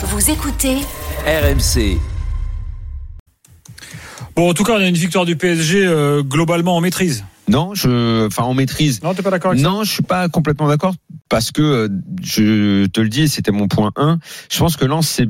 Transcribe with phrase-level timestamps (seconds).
[0.00, 0.76] Vous écoutez
[1.26, 1.98] RMC.
[4.36, 7.24] Bon, en tout cas, on a une victoire du PSG euh, globalement en maîtrise.
[7.48, 9.02] Non, je, enfin, en maîtrise.
[9.02, 10.94] Non, t'es pas d'accord avec ça Non, je suis pas complètement d'accord
[11.28, 11.88] parce que euh,
[12.22, 14.20] je te le dis, c'était mon point 1.
[14.48, 15.26] Je pense que Lens s'est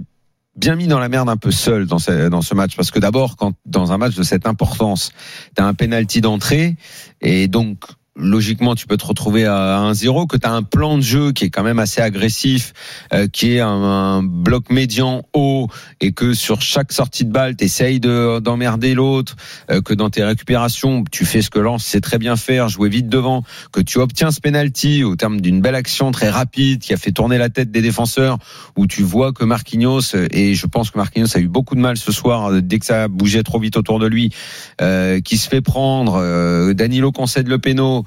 [0.55, 2.99] bien mis dans la merde un peu seul dans ce, dans ce match parce que
[2.99, 5.13] d'abord, quand dans un match de cette importance,
[5.57, 6.77] tu as un penalty d'entrée
[7.23, 7.85] et donc
[8.19, 11.45] logiquement tu peux te retrouver à 1-0, que tu as un plan de jeu qui
[11.45, 12.73] est quand même assez agressif,
[13.13, 15.69] euh, qui est un, un bloc médian haut,
[16.01, 19.37] et que sur chaque sortie de balle, tu essayes d'emmerder l'autre,
[19.71, 22.89] euh, que dans tes récupérations, tu fais ce que Lance sait très bien faire, jouer
[22.89, 23.43] vite devant,
[23.73, 27.13] que tu obtiens ce penalty au terme d'une belle action très rapide qui a fait
[27.13, 28.39] tourner la tête des défenseurs,
[28.77, 31.97] où tu vois que Marquinhos, et je pense que Marquinhos a eu beaucoup de mal
[31.97, 34.33] ce soir, euh, dès que ça bougeait trop vite autour de lui,
[34.81, 38.05] euh, qui se fait prendre, euh, Danilo concède le péno,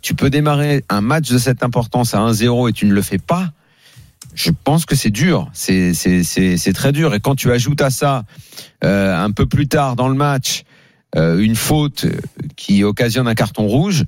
[0.00, 3.18] tu peux démarrer un match de cette importance à 1-0 et tu ne le fais
[3.18, 3.52] pas,
[4.34, 5.50] je pense que c'est dur.
[5.52, 7.14] C'est très dur.
[7.14, 8.24] Et quand tu ajoutes à ça
[8.84, 10.64] euh, un peu plus tard dans le match
[11.14, 12.06] euh, une faute
[12.56, 14.04] qui occasionne un carton rouge.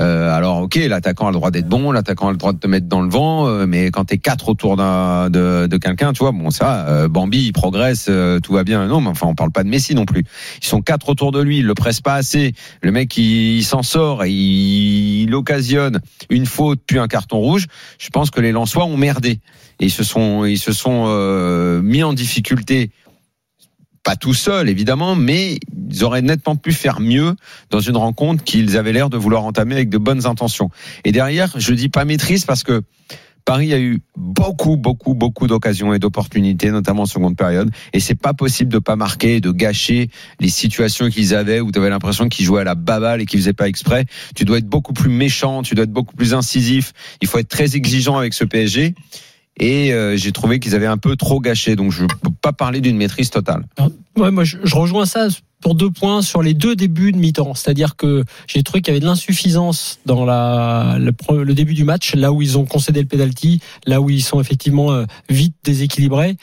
[0.00, 2.66] Euh, alors ok, l'attaquant a le droit d'être bon, l'attaquant a le droit de te
[2.66, 6.20] mettre dans le vent, euh, mais quand t'es quatre autour d'un, de, de quelqu'un, tu
[6.20, 8.86] vois, bon ça, euh, Bambi il progresse, euh, tout va bien.
[8.86, 10.24] Non, mais enfin on parle pas de Messi non plus.
[10.62, 12.54] Ils sont quatre autour de lui, il le presse pas assez.
[12.82, 17.66] Le mec il, s'en sort, et il, il occasionne une faute puis un carton rouge.
[17.98, 19.40] Je pense que les Lensois ont merdé
[19.80, 22.90] et ils se sont ils se sont euh, mis en difficulté
[24.02, 25.58] pas tout seuls évidemment, mais
[25.90, 27.34] ils auraient nettement pu faire mieux
[27.70, 30.70] dans une rencontre qu'ils avaient l'air de vouloir entamer avec de bonnes intentions.
[31.04, 32.82] Et derrière, je dis pas maîtrise parce que
[33.44, 37.70] Paris a eu beaucoup, beaucoup, beaucoup d'occasions et d'opportunités, notamment en seconde période.
[37.92, 40.08] Et c'est pas possible de pas marquer de gâcher
[40.40, 43.40] les situations qu'ils avaient où tu avais l'impression qu'ils jouaient à la baballe et qu'ils
[43.40, 44.04] faisaient pas exprès.
[44.34, 46.92] Tu dois être beaucoup plus méchant, tu dois être beaucoup plus incisif.
[47.22, 48.94] Il faut être très exigeant avec ce PSG.
[49.58, 51.76] Et euh, j'ai trouvé qu'ils avaient un peu trop gâché.
[51.76, 53.66] Donc je peux pas parler d'une maîtrise totale.
[54.16, 55.28] Ouais, moi je, je rejoins ça
[55.60, 57.54] pour deux points sur les deux débuts de mi-temps.
[57.54, 61.12] C'est-à-dire que j'ai trouvé qu'il y avait de l'insuffisance dans la, le,
[61.44, 64.40] le début du match, là où ils ont concédé le penalty, là où ils sont
[64.40, 66.36] effectivement euh, vite déséquilibrés.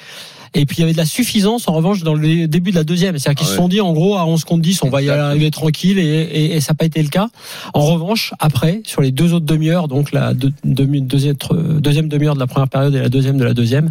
[0.53, 2.83] Et puis il y avait de la suffisance en revanche dans le début de la
[2.83, 3.17] deuxième.
[3.17, 5.09] C'est-à-dire qu'ils Ah se sont dit en gros à 11 contre 10 on va y
[5.09, 7.29] arriver tranquille et, et, et ça n'a pas été le cas.
[7.73, 11.35] En revanche après sur les deux autres demi-heures, donc la deux- deuxième,
[11.79, 13.89] deuxième demi-heure de la première période et la deuxième de la deuxième,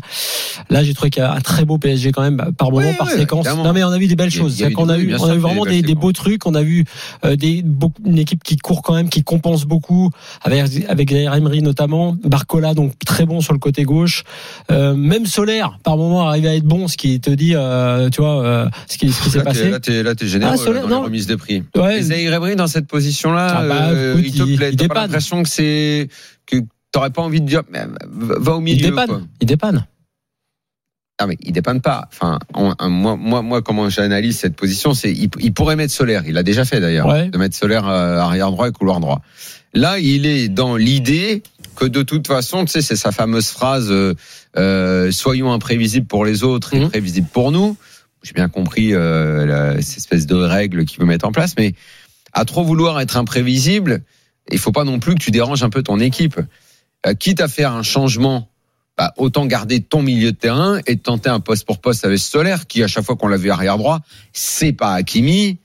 [0.70, 2.94] là j'ai trouvé qu'il y a un très beau PSG quand même par moment Ouais,
[2.94, 3.46] par ouais, séquence.
[3.46, 4.58] Non mais on a vu des belles choses.
[4.60, 4.74] y a eu
[5.14, 6.46] a on a eu vraiment des beaux trucs.
[6.46, 6.84] On a vu
[7.24, 10.10] euh, des, beaucoup- une équipe qui court quand même, qui compense beaucoup,
[10.42, 12.16] avec, avec Emery notamment.
[12.24, 14.24] Barcola, donc très bon sur le côté gauche.
[14.70, 18.44] Euh, même Solaire, par moment, à être bon, ce qui te dit, euh, tu vois,
[18.44, 19.70] euh, ce qui, ce qui s'est passé.
[19.70, 21.00] là, t'es, là, t'es généreux Ah, Solaire, là, dans non.
[21.02, 21.62] les remises de prix.
[21.76, 22.00] Ouais.
[22.02, 24.70] Et dans cette position-là, Ah bah, euh, écoute, il te il- plaît.
[24.72, 25.02] il T'as pas dépanne.
[25.04, 26.08] l'impression que c'est
[26.46, 26.56] que
[26.92, 27.62] t'aurais pas envie de dire
[28.08, 28.88] va au Il milieu.
[28.90, 29.08] dépanne.
[29.08, 29.20] quoi.
[29.40, 29.86] Il dépanne.
[31.18, 32.08] Ah mais il dépanne pas.
[32.12, 35.92] Enfin, on- un- moi, moi, moi, comment j'analyse cette position, c'est il, il pourrait mettre
[35.94, 36.24] Solaire.
[36.26, 37.28] Il l'a déjà fait d'ailleurs, Ouais.
[37.30, 39.22] de mettre Solaire arrière droit et couloir droit.
[39.72, 41.42] Là, il est dans l'idée
[41.74, 44.14] que de toute façon, tu sais, c'est sa fameuse phrase euh,
[44.56, 47.76] euh, soyons imprévisibles pour les autres et prévisibles pour nous.
[48.22, 51.74] J'ai bien compris euh, la- cette espèce de règle qu'il veut mettre en place, mais
[52.32, 54.02] à trop vouloir être imprévisible,
[54.50, 56.40] il faut pas non plus que tu déranges un peu ton équipe.
[57.06, 58.48] Euh, quitte à faire un changement,
[58.96, 62.66] bah, autant garder ton milieu de terrain et tenter un poste pour poste avec Solaire,
[62.66, 64.00] qui à chaque fois qu'on l'a vu arrière droit,
[64.32, 65.58] c'est pas Hakimi,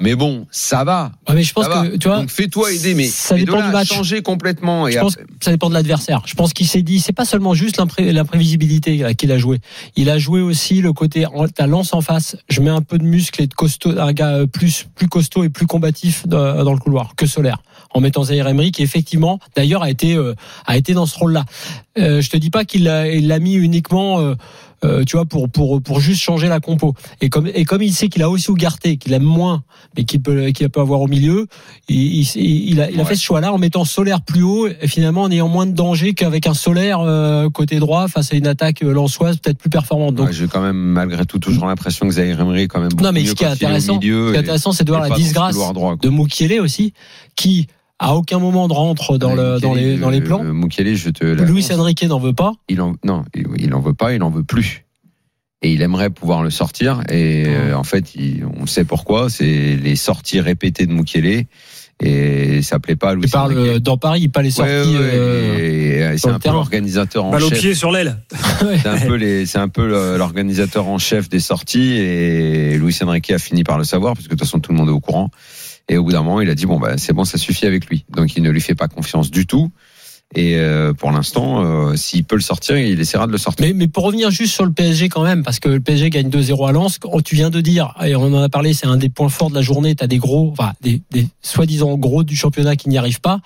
[0.00, 1.12] mais bon, ça va.
[1.28, 3.58] Ouais, mais je pense que, tu vois, Donc fais-toi aider, mais, ça mais de dépend
[3.60, 3.88] là du match.
[3.88, 4.88] changer complètement.
[4.88, 6.22] Et Je pense après- que ça dépend de l'adversaire.
[6.26, 9.58] Je pense qu'il s'est dit, c'est pas seulement juste l'impré- l'imprévisibilité euh, qu'il a joué.
[9.96, 12.36] Il a joué aussi le côté, ta lance en face.
[12.48, 15.44] Je mets un peu de muscle et de costaud, un gars euh, plus plus costaud
[15.44, 17.58] et plus combatif dans, dans le couloir que Solaire.
[17.92, 20.34] En mettant Zaire Emery qui effectivement, d'ailleurs, a été euh,
[20.66, 21.44] a été dans ce rôle-là.
[21.98, 24.20] Euh, je te dis pas qu'il l'a il l'a mis uniquement.
[24.20, 24.34] euh,
[24.84, 27.92] euh, tu vois pour pour pour juste changer la compo et comme et comme il
[27.92, 29.62] sait qu'il a aussi Ougarté qu'il aime moins
[29.96, 31.46] mais qu'il peut qu'il peut avoir au milieu
[31.88, 33.08] il, il, il a, il a Ouais.
[33.08, 36.14] fait ce choix-là en mettant Solaire plus haut et finalement en ayant moins de danger
[36.14, 40.14] qu'avec un Solaire euh, côté droit face à une attaque euh, lensoise peut-être plus performante.
[40.14, 42.88] Donc Ouais, j'ai quand même malgré tout toujours l'impression que Zahir Emery est quand même
[42.88, 44.84] beaucoup non mais mieux ce qui est intéressant, milieu ce qui est et- intéressant, c'est
[44.84, 46.92] de voir la disgrâce droit, de Mukiele aussi,
[47.36, 47.66] qui
[48.02, 50.42] à aucun moment ne rentre dans le dans les dans les plans.
[50.44, 52.52] Euh, Mukiele, je te Luis l'annonce, Enrique n'en veut pas.
[52.68, 54.86] il en non, il, il en veut pas, il en veut plus.
[55.62, 57.02] Et il aimerait pouvoir le sortir.
[57.10, 59.28] Et euh, en fait, il- on sait pourquoi.
[59.28, 61.44] C'est les sorties répétées de Mukiele.
[62.02, 63.70] Et ça plaît pas à Luis Il parle Enrique.
[63.72, 64.70] euh, dans Paris, pas les sorties.
[64.70, 67.58] ouais, euh, euh, c'est un peu l'organisateur en Balle au chef.
[67.60, 68.22] pied sur l'aile.
[68.82, 72.96] C'est un peu les, c'est un peu le- l'organisateur en chef des sorties et Luis
[73.02, 74.92] Enrique a fini par le savoir parce que de toute façon tout le monde est
[74.92, 75.30] au courant.
[75.88, 77.86] Et au bout d'un moment, il a dit bon bah c'est bon, ça suffit avec
[77.86, 78.04] lui.
[78.10, 79.70] Donc il ne lui fait pas confiance du tout.
[80.36, 83.66] Et euh, pour l'instant, euh, s'il peut le sortir, il essaiera de le sortir.
[83.66, 86.28] Mais, mais pour revenir juste sur le PSG quand même, parce que le PSG gagne
[86.28, 88.96] 2-0 à Lens, quand tu viens de dire, et on en a parlé, c'est un
[88.96, 92.22] des points forts de la journée, tu as des gros, enfin des, des soi-disant gros
[92.22, 93.40] du championnat qui n'y arrivent pas.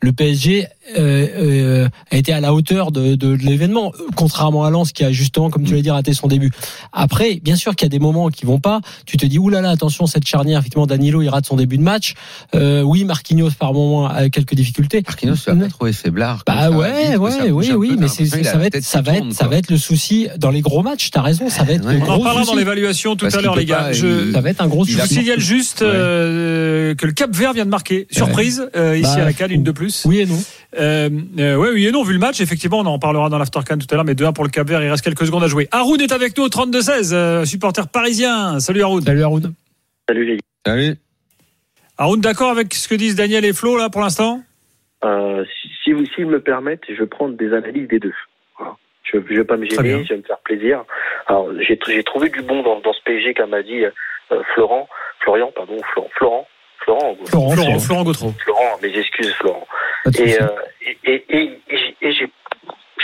[0.00, 0.66] Le PSG
[0.98, 1.26] euh,
[1.84, 5.12] euh, a été à la hauteur de, de, de l'événement, contrairement à Lens qui a
[5.12, 6.50] justement, comme tu l'as dit, raté son début.
[6.92, 8.80] Après, bien sûr qu'il y a des moments qui vont pas.
[9.06, 12.14] Tu te dis, oulala, attention, cette charnière, effectivement, Danilo, il rate son début de match.
[12.54, 15.02] Euh, oui, Marquinhos, par moment, a quelques difficultés.
[15.06, 16.42] Marquinhos, tu as pas trouvé faiblard.
[16.46, 19.56] Bah ouais, ouais, oui, oui, mais c'est, ça va être, ça va être, ça va
[19.56, 21.10] être le souci dans les gros matchs.
[21.10, 21.84] T'as raison, ça va être.
[21.86, 21.94] Ouais.
[21.94, 23.76] le On en gros parlera dans l'évaluation tout Parce à l'heure, les gars.
[23.84, 25.00] pas, Je, Ça va être un gros je souci.
[25.14, 25.86] vous signale juste Ouais.
[25.92, 28.06] euh, que le Cap Vert vient de marquer.
[28.10, 30.02] Surprise, euh, ici Bah, à la Cannes, une de plus.
[30.06, 30.38] Oui et non.
[30.78, 31.08] Euh,
[31.38, 33.86] euh, ouais, oui et non, vu le match, effectivement, on en parlera dans l'Aftercan tout
[33.90, 35.68] à l'heure, mais 2-1 pour le Cap Vert, il reste quelques secondes à jouer.
[35.72, 38.60] Haroun est avec nous au 32-16, euh, supporter parisien.
[38.60, 39.02] Salut Haroun.
[39.02, 39.54] Salut Haroun.
[40.08, 40.42] Salut les gars.
[40.66, 40.96] Salut.
[41.98, 44.42] Haroun, d'accord avec ce que disent Daniel et Flo là pour l'instant?
[45.04, 48.14] Euh, si, si vous s'ils me permettent, je vais prendre des analyses des deux.
[48.58, 48.76] Voilà.
[49.02, 50.84] Je ne vais pas me gêner, je vais me faire plaisir.
[51.26, 54.88] Alors j'ai trouvé du bon dans, dans ce PSG, comme a dit euh, Florent,
[55.20, 56.48] Florian, pardon, Florent, Florent,
[56.84, 57.78] Florent, Florent, Florent, Florent.
[57.80, 58.34] Florent Gautreau.
[58.44, 59.66] Florent, mes excuses Florent.
[60.18, 60.46] Et, euh,
[61.04, 62.30] et, et, et, et j'ai-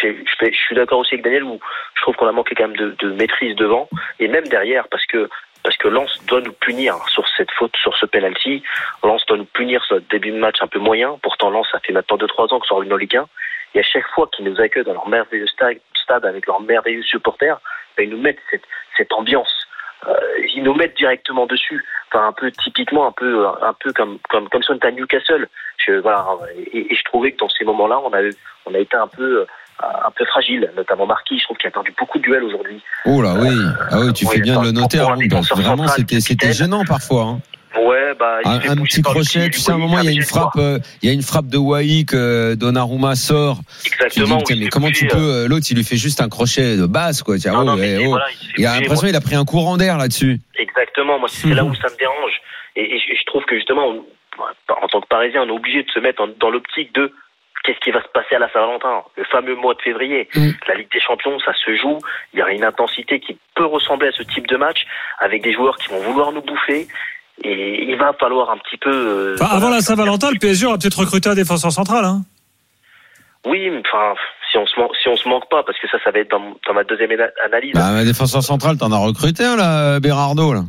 [0.02, 1.58] je suis d'accord aussi avec Daniel où
[1.94, 3.88] je trouve qu'on a manqué quand même de, de maîtrise devant
[4.20, 5.28] et même derrière parce que
[5.62, 8.62] parce que Lens doit nous punir sur cette faute, sur ce penalty.
[9.02, 11.18] Lens doit nous punir sur notre début de match un peu moyen.
[11.22, 13.26] Pourtant Lens ça fait maintenant 2-3 ans qu'ils sont revenus en Ligue 1
[13.74, 17.02] et à chaque fois qu'ils nous accueillent dans leur merveilleux stade, stade avec leurs merveilleux
[17.02, 17.58] supporters,
[17.96, 18.62] ben, ils nous mettent cette,
[18.96, 19.65] cette ambiance.
[20.06, 20.12] Euh,
[20.54, 21.84] ils nous mettent directement dessus.
[22.12, 24.92] Enfin, un peu typiquement, un peu, un peu comme, comme, comme si on était à
[24.92, 25.48] Newcastle.
[25.84, 26.24] Je, voilà,
[26.72, 28.34] et, et je trouvais que dans ces moments-là, on a, eu-
[28.66, 29.46] on a été un peu,
[29.82, 31.38] un peu fragile, notamment Marquis.
[31.38, 32.82] Je trouve qu'il a perdu beaucoup de duels aujourd'hui.
[33.04, 33.48] Oh là oui,
[33.90, 34.98] ah oui, tu Ouais, fais bien de le noter.
[34.98, 37.22] vraiment, c'était gênant parfois.
[37.22, 37.40] hein.
[37.80, 40.08] Ouais, bah, il Un, fait un petit crochet, tu sais, à un moment, il y
[40.08, 43.58] a une frappe, euh, il y a une frappe de Wai que Donnarumma sort.
[43.84, 44.38] Tu dis, Exactement.
[44.48, 46.86] oui, mais comment tu bouger, peux, euh, l'autre, il lui fait juste un crochet de
[46.86, 47.36] base, quoi.
[47.38, 48.10] Tiens, Non, oh, non, mais eh, oh.
[48.10, 48.26] voilà,
[48.56, 50.38] il a l'impression qu'il a pris un courant d'air là-dessus.
[50.58, 52.32] Exactement, moi c'est là où ça me dérange.
[52.76, 54.04] Et, et je, trouve que justement, on-
[54.82, 57.12] en tant que Parisien, on est obligé de se mettre en- dans l'optique de
[57.64, 60.28] qu'est-ce qui va se passer à la Saint-Valentin, le fameux mois de février.
[60.36, 60.50] Mm.
[60.68, 61.98] La Ligue des Champions, ça se joue.
[62.32, 64.86] Il y a une intensité qui peut ressembler à ce type de match,
[65.18, 66.86] avec des joueurs qui vont vouloir nous bouffer.
[67.44, 68.90] Et il va falloir un petit peu.
[68.90, 72.04] euh, Enfin, avant la Saint-Valentin, le PSG aura peut-être recruté un défenseur central.
[72.04, 72.22] Hein.
[73.44, 74.14] Oui, mais enfin,
[74.50, 76.30] si on se man- si on se manque pas, parce que ça, ça va être
[76.30, 77.72] dans, dans ma deuxième ana- analyse.
[77.74, 80.64] Bah, un défenseur central, t'en as recruté un, là, Berardo, là.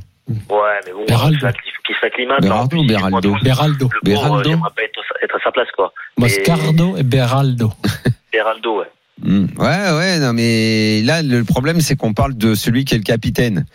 [0.49, 2.41] Ouais, mais bon, qu'il s'acclimate.
[2.41, 2.79] Berardo hein.
[2.81, 3.87] ou Puis, Beraldo Beraldo.
[3.87, 4.49] Pauvre, Beraldo.
[4.49, 5.93] j'aimerais pas être, être à sa place, quoi.
[6.17, 7.71] Moscardo et Beraldo.
[8.33, 8.91] Beraldo, ouais.
[9.23, 9.45] Hmm.
[9.57, 13.03] Ouais, ouais, non, mais là, le problème, c'est qu'on parle de celui qui est le
[13.05, 13.65] capitaine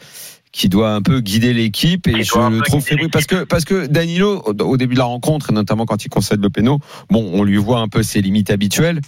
[0.53, 3.87] qui doit un peu guider l'équipe et je le trouve fébrile parce que parce que
[3.87, 6.79] Danilo au début de la rencontre et notamment quand il concède le péno
[7.11, 9.01] bon on lui voit un peu ses limites habituelles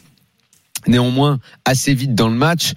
[0.87, 2.73] néanmoins assez vite dans le match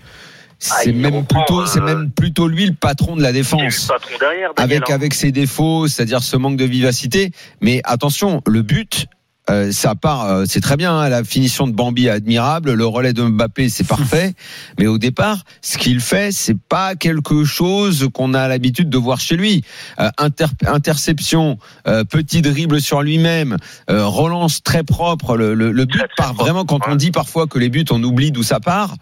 [0.69, 4.51] Ah, c'est même plutôt c'est euh, même plutôt lui le patron de la défense derrière,
[4.57, 4.95] avec hein.
[4.95, 7.31] avec ses défauts, c'est-à-dire ce manque de vivacité.
[7.61, 9.05] Mais attention, le but.
[9.49, 10.94] Euh, ça part, euh, c'est très bien.
[10.97, 14.33] hein, la finition de Bambi est admirable, le relais de Mbappé c'est parfait.
[14.79, 19.19] Mais au départ, ce qu'il fait, c'est pas quelque chose qu'on a l'habitude de voir
[19.19, 19.63] chez lui.
[19.99, 21.57] Euh, inter- interception,
[21.88, 23.57] euh, petit dribble sur lui-même,
[23.89, 25.38] euh, relance très propre.
[25.38, 28.31] Le, le, le but part vraiment quand on dit parfois que les buts on oublie
[28.31, 28.95] d'où ça part.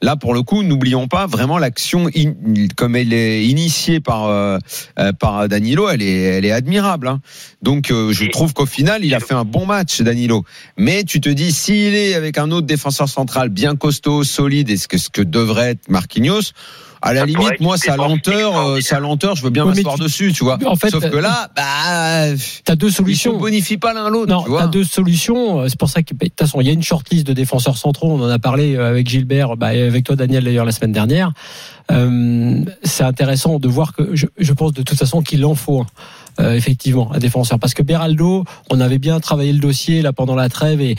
[0.00, 2.08] Là, pour le coup, n'oublions pas vraiment l'action
[2.76, 4.28] comme elle est initiée par
[5.18, 7.08] par Danilo, elle est elle est admirable.
[7.08, 7.20] hein.
[7.62, 10.44] Donc, euh, je trouve qu'au final, il a fait un bon match, Danilo.
[10.78, 14.76] Mais tu te dis, s'il est avec un autre défenseur central bien costaud, solide, et
[14.76, 16.52] ce que ce que devrait être Marquinhos.
[17.04, 19.96] À la Ça limite, moi, sa lenteur, euh, sa lenteur, je veux bien Oui, m'asseoir
[19.96, 20.56] tu- dessus, tu vois.
[20.64, 23.38] En fait, Sauf que euh, là, bah, T'as deux ils solutions.
[23.38, 25.62] bonifient pas l'un l'autre, Non, t'as deux solutions.
[25.62, 27.76] Euh, C'est pour ça que, de toute façon, il y a une shortlist de défenseurs
[27.76, 28.12] centraux.
[28.12, 30.92] On en a parlé euh, avec Gilbert, bah, et avec toi, Daniel, d'ailleurs, la semaine
[30.92, 31.32] dernière.
[31.90, 35.80] Euh, c'est intéressant de voir que je, je pense de toute façon qu'il en faut.
[35.80, 35.86] un,
[36.40, 37.58] euh, effectivement, un défenseur.
[37.58, 40.96] Parce que Beraldo, on avait bien travaillé le dossier là pendant la trêve et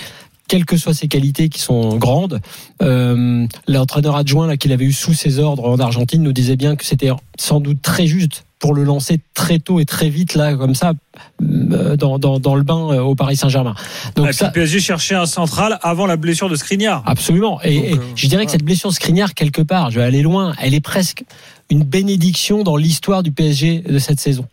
[0.48, 2.40] quelles que soient ses qualités qui sont grandes,
[2.82, 6.76] euh, l'entraîneur adjoint là qu'il avait eu sous ses ordres en Argentine nous disait bien
[6.76, 10.56] que c'était sans doute très juste pour le lancer très tôt et très vite là
[10.56, 10.94] comme ça
[11.42, 13.76] euh, dans, dans, dans le bain au Paris Saint-Germain.
[14.16, 17.04] Donc ça, le PSG cherchait un central avant la blessure de Skriniar.
[17.06, 17.60] Absolument.
[17.64, 20.06] Et, Donc, et euh, je dirais que cette blessure de Skriniar, quelque part, je vais
[20.06, 21.24] aller loin, elle est presque
[21.70, 24.46] une bénédiction dans l'histoire du PSG de cette saison.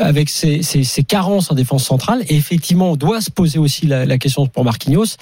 [0.00, 0.62] Avec ses,
[1.06, 5.16] carences en défense centrale, et effectivement, on doit se poser aussi la, question pour Marquinhos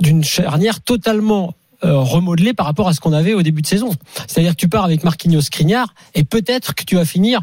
[0.00, 3.90] d'une charnière totalement euh, remodelée par rapport à ce qu'on avait au début de saison.
[4.26, 7.42] C'est-à-dire que tu pars avec Marquinhos Skriniar, et peut-être que tu vas finir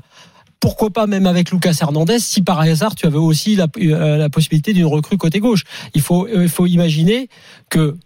[0.59, 4.73] pourquoi pas même avec Lucas Hernandez si par hasard tu avais aussi la, euh, possibilité
[4.73, 5.63] d'une recrue côté gauche.
[5.93, 7.29] Il faut, euh, il faut imaginer
[7.69, 7.97] que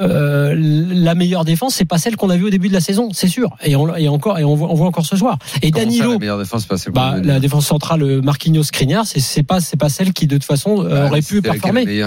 [0.00, 3.10] euh, la meilleure défense, c'est pas celle qu'on a vue au début de la saison,
[3.12, 3.50] c'est sûr.
[3.62, 5.38] Et, on, et encore, et on voit, on voit encore ce soir.
[5.60, 8.62] Et Comment ça, Danilo, la meilleure défense, pas celle bah, la défense centrale euh, Marquinhos
[8.62, 12.04] Skriniar, c'est pas c'est pas celle qui de toute façon euh, Bah, aurait pu performer.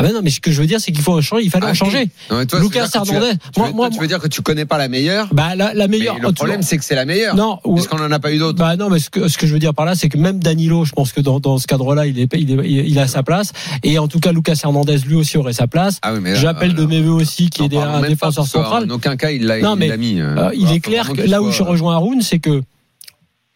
[0.00, 1.42] Ah ben non, mais ce que je veux dire, c'est qu'il faut changer.
[1.44, 2.08] Il fallait Ah, en changer.
[2.30, 3.32] Non, mais toi, Lucas Hernandez.
[3.52, 5.56] tu, Moi, veux- moi, toi, tu veux dire que tu connais pas la meilleure Bah
[5.56, 6.14] la, la meilleure.
[6.20, 7.34] mais le problème, c'est que c'est la meilleure.
[7.34, 7.58] non.
[7.64, 8.58] Parce qu'on en a pas eu d'autres.
[8.60, 10.38] Bah non, mais ce que, ce que je veux dire par là, c'est que même
[10.38, 13.24] Danilo, je pense que dans, dans ce cadre-là, il, est, il, est- il a sa
[13.24, 13.52] place.
[13.82, 15.98] Et en tout cas, Lucas Hernandez, lui aussi, aurait sa place.
[16.02, 18.84] Ah oui, mais J'appelle de euh, mes voeux aussi qui est un défenseur central.
[18.84, 19.56] En aucun cas, il l'a
[19.96, 20.20] mis.
[20.20, 22.62] euh, Euh, il est clair que là où je rejoins Haroun, c'est que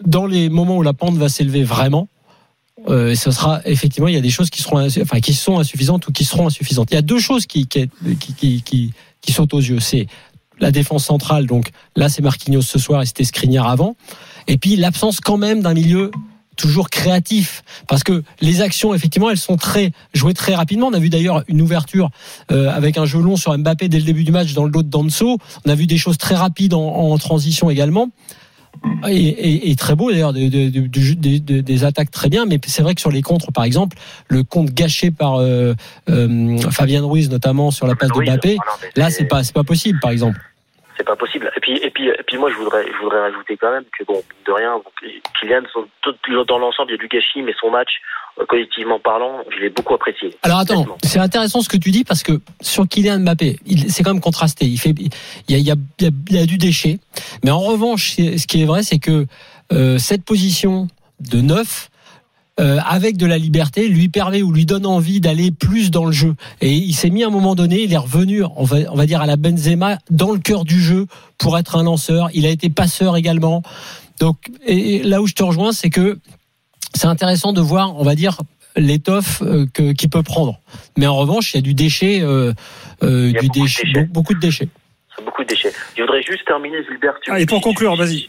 [0.04, 2.08] dans les moments où la pente va s'élever vraiment,
[2.88, 6.06] euh, ce sera effectivement il y a des choses qui seront enfin qui sont insuffisantes
[6.08, 6.88] ou qui seront insuffisantes.
[6.90, 7.88] Il y a deux choses qui qui
[8.62, 10.06] qui qui, sautent aux yeux, c'est
[10.58, 11.46] la défense centrale.
[11.46, 13.96] Donc là c'est Marquinhos ce soir et c'était Skriniar avant.
[14.48, 16.10] Et puis l'absence quand même d'un milieu
[16.56, 20.98] toujours créatif parce que les actions effectivement elles sont très jouées très rapidement on a
[20.98, 22.10] vu d'ailleurs une ouverture
[22.50, 24.82] euh, avec un jeu long sur Mbappé dès le début du match dans le dos
[24.82, 28.10] de Danso on a vu des choses très rapides en transition également
[29.08, 33.10] et, et- et très beau d'ailleurs des, attaques très bien mais c'est vrai que sur
[33.10, 33.96] les contres par exemple
[34.28, 35.74] le compte gâché par euh,
[36.08, 38.56] euh, Fabien Ruiz notamment sur la passe de Mbappé
[38.96, 40.38] là c'est pas c'est pas possible par exemple
[40.98, 41.50] c'est pas possible.
[41.56, 44.04] Et puis, et puis, et puis moi, je voudrais, je voudrais rajouter quand même que
[44.04, 44.74] bon, de rien,
[45.40, 45.62] Kylian,
[46.46, 47.88] dans l'ensemble, il y a du gâchis, mais son match,
[48.48, 50.30] collectivement parlant, je l'ai beaucoup apprécié.
[50.42, 53.58] Alors attends, c'est intéressant ce que tu dis parce que sur Kylian Mbappé,
[53.88, 54.66] c'est quand même contrasté.
[54.66, 55.10] Il fait, il
[55.48, 55.76] y a, il y a,
[56.30, 56.98] il y du déchet,
[57.44, 59.26] mais en revanche, ce qui est vrai, c'est que
[59.72, 60.88] euh, cette position
[61.20, 61.88] de neuf.
[62.60, 66.12] euh, avec de la liberté, lui permet ou lui donne envie d'aller plus dans le
[66.12, 66.34] jeu.
[66.60, 69.06] Et il s'est mis à un moment donné, il est revenu, on va, on va
[69.06, 71.06] dire à la Benzema, dans le cœur du jeu
[71.38, 72.28] pour être un lanceur.
[72.34, 73.62] Il a été passeur également.
[74.20, 74.36] Donc,
[74.66, 76.18] et et là où je te rejoins, c'est que
[76.94, 78.36] c'est intéressant de voir, on va dire,
[78.76, 80.58] l'étoffe euh, que- qu'il peut prendre.
[80.96, 82.52] Mais en revanche, il y a du déchet, euh,
[83.02, 84.00] euh, Il y a du beaucoup de déchet, déchets.
[84.00, 84.68] be- beaucoup de déchets.
[85.24, 85.72] Beaucoup de déchets.
[85.96, 87.14] Je voudrais juste terminer, Gilbert.
[87.22, 88.28] tu- Ah, et pour conclure, vas-y.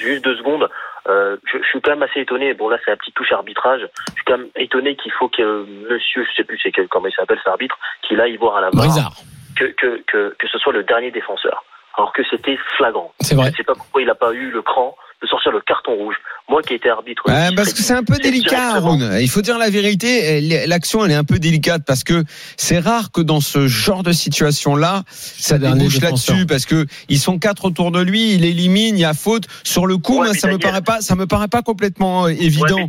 [0.00, 0.68] Juste deux secondes.
[1.08, 2.54] Euh, je, je suis quand même assez étonné.
[2.54, 3.80] Bon, là, c'est la petite touche arbitrage.
[4.08, 7.08] Je suis quand même étonné qu'il faut que monsieur, je sais plus c'est quel, comment
[7.08, 7.76] il s'appelle, cet arbitre,
[8.08, 9.12] qu'il aille voir à la barre
[9.56, 11.62] que, que, que, que ce soit le dernier défenseur.
[11.96, 13.12] Alors que c'était flagrant.
[13.20, 13.50] c'est Je vrai.
[13.50, 16.16] ne sais pas pourquoi il n'a pas eu le cran de sortir le carton rouge.
[16.48, 17.22] Moi qui ai été arbitre.
[17.26, 19.16] Ouais, parce que c'est un peu délicat, Haroun.
[19.20, 20.66] Il faut dire la vérité.
[20.66, 22.24] L'action, elle est un peu délicate parce que
[22.58, 27.38] c'est rare que dans ce genre de situation-là, ça débouche là-dessus parce que ils sont
[27.38, 29.44] quatre autour de lui, il élimine, il y a faute.
[29.62, 32.24] Sur le coup, Ouais, moi, ça me Daniel- paraît pas, ça me paraît pas complètement
[32.24, 32.86] euh, Ouais, évident.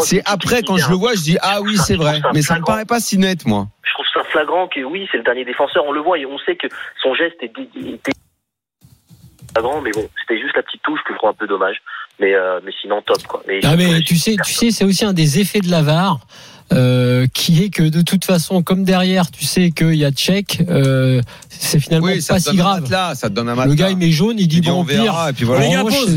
[0.00, 2.64] c'est après quand je le vois, je dis ah oui, c'est vrai, mais ça me
[2.64, 3.68] paraît pas si net, moi.
[3.84, 5.84] Je trouve ça flagrant que oui, c'est le dernier défenseur.
[5.86, 6.66] On le voit et on sait que
[7.02, 7.52] son geste est
[9.52, 11.76] flagrant, mais bon, c'était juste la petite touche que je trouve un peu dommage.
[12.20, 13.42] Mais, euh, mais sinon, top, quoi.
[13.46, 16.20] Mais, Ah, mais tu sais, tu sais, c'est aussi un des effets de la VAR.
[16.70, 20.60] Euh, qui est que de toute façon, comme derrière, tu sais qu'il y a check,
[20.68, 22.82] euh, c'est finalement Oui, ça pas si grave.
[22.82, 24.80] matelas, ça te donne un Le gars il met jaune, il dit Il dit, bon
[24.80, 25.02] on pire.
[25.04, 25.66] verra, et puis En voilà.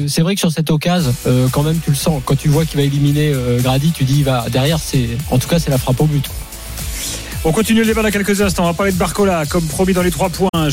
[0.10, 2.22] C'est- vrai que sur cette occasion, euh, quand même, tu le sens.
[2.26, 4.78] Quand tu vois qu'il va éliminer euh, Grady, tu dis, il va derrière.
[4.80, 6.26] C'est, en tout cas, c'est la frappe au but.
[7.46, 8.64] On continue le débat dans quelques instants.
[8.66, 10.70] On va parler de Barcola, comme promis dans les trois points.